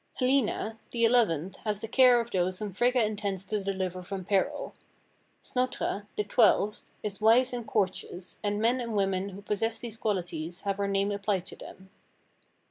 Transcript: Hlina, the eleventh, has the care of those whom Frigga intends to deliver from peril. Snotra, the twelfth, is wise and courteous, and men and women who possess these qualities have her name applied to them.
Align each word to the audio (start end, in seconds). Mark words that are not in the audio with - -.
Hlina, 0.19 0.77
the 0.89 1.05
eleventh, 1.05 1.57
has 1.57 1.79
the 1.79 1.87
care 1.87 2.19
of 2.19 2.31
those 2.31 2.57
whom 2.57 2.73
Frigga 2.73 3.05
intends 3.05 3.45
to 3.45 3.63
deliver 3.63 4.01
from 4.01 4.25
peril. 4.25 4.73
Snotra, 5.43 6.07
the 6.15 6.23
twelfth, 6.23 6.91
is 7.03 7.21
wise 7.21 7.53
and 7.53 7.67
courteous, 7.67 8.37
and 8.43 8.59
men 8.59 8.81
and 8.81 8.95
women 8.95 9.29
who 9.29 9.43
possess 9.43 9.77
these 9.77 9.97
qualities 9.99 10.61
have 10.61 10.77
her 10.77 10.87
name 10.87 11.11
applied 11.11 11.45
to 11.45 11.55
them. 11.55 11.91